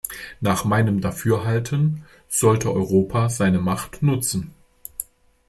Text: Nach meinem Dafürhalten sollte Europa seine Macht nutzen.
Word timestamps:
Nach 0.39 0.65
meinem 0.65 0.99
Dafürhalten 0.99 2.05
sollte 2.27 2.71
Europa 2.73 3.29
seine 3.29 3.59
Macht 3.59 4.01
nutzen. 4.01 4.51